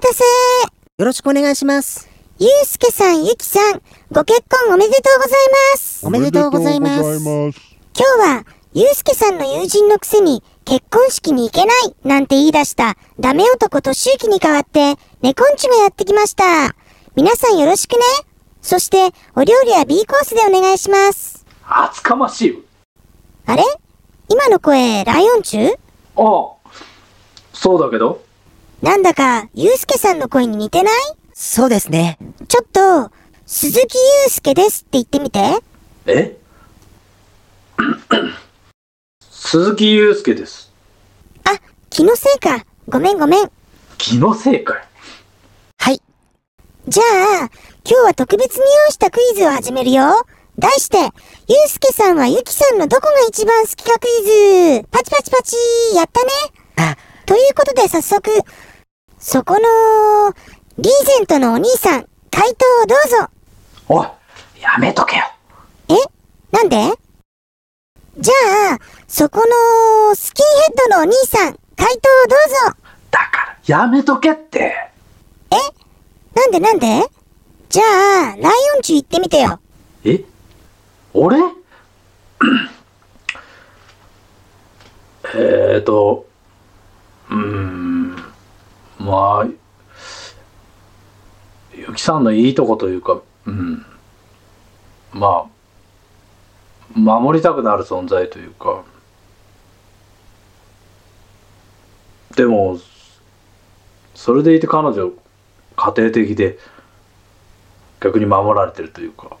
[0.00, 0.24] たせ
[0.98, 2.08] よろしくお願いします。
[2.38, 5.30] ゆうすけさん、ゆきさん、ご結婚おめでとうござい
[5.72, 6.06] ます。
[6.06, 7.02] おめでとうございます。
[7.02, 8.44] 今日は、
[8.74, 16.74] ゆうすけさんの友人のくせに、結婚式に行けないなんて言い出した、ダメ男としゅうきに代わって、ネコンチがやってきました。
[17.14, 17.98] 皆さんよろしくね。
[18.60, 21.46] そして、お料理は B コースでお願いします。
[21.68, 22.64] 厚かましい
[23.46, 23.62] あれ？
[24.28, 25.68] 今の声、ライオン中？
[25.68, 25.72] あ
[26.16, 26.70] あ
[27.52, 28.22] そうだけど
[28.82, 30.94] なんだか、ゆうすけさんの声に似てない？
[31.32, 32.18] そうですね。
[32.46, 33.10] ちょっと、
[33.46, 35.40] 鈴木ゆうすけですって言ってみて。
[36.06, 36.36] え？
[39.30, 40.72] 鈴木祐介です
[41.44, 42.64] あ、気のせいか。
[42.88, 43.50] ごめんごめん。
[43.96, 44.84] 気のせいかい
[45.78, 46.02] はい。
[46.86, 47.50] じゃあ、今
[47.84, 50.26] 日は特別に用意したクイズを始めるよ。
[50.58, 51.04] 題して、ゆ
[51.66, 54.88] うすけさんはゆきさんのどこが一番好きかクイズ。
[54.90, 55.56] パチパチパチ
[55.94, 56.28] やったね。
[56.76, 58.30] あ、ということで早速、
[59.28, 59.58] そこの、
[60.78, 63.28] リーゼントのお兄さん、回答をどうぞ。
[63.88, 64.06] おい
[64.62, 65.24] やめとけよ。
[65.88, 65.94] え？
[66.52, 66.76] なんで？
[68.18, 68.34] じゃ
[68.74, 72.76] あ、そこの、スキンヘッドのお兄さん、回答をどうぞ。
[73.10, 74.92] だからやめとけって。
[75.50, 75.56] え？
[76.32, 76.60] なんで？
[76.60, 77.10] なんで？
[77.68, 79.58] じゃあ、ライオンチュ言ってみてよ。
[80.04, 80.22] え？
[81.14, 81.38] 俺？
[85.34, 86.28] えーと
[87.28, 87.85] うーん
[89.06, 89.46] まあ
[91.72, 93.86] ゆきさんのいいとこというかうん。
[95.12, 98.82] まあ守りたくなる存在というか。
[102.34, 102.78] でも
[104.14, 105.12] それでいて彼女
[105.76, 106.58] 家庭的で
[108.00, 109.36] 逆に守られてるというか。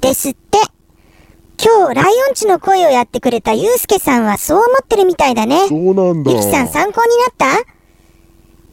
[0.00, 0.30] です。
[0.30, 0.51] って。
[1.82, 5.66] 今日、ライオンチの声をやってくれたユうスケさんはそう思ってるみたいだね。
[5.66, 7.64] そうなんだゆきさん参考になった？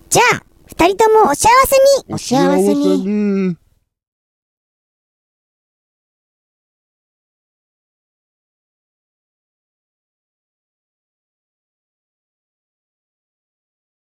[0.10, 3.04] じゃあ、二人ともお幸せにお幸せに。
[3.04, 3.58] に